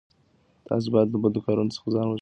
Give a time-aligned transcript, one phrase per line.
[0.67, 2.19] تاسو باید له بدو کارونو څخه ځان وژغورئ.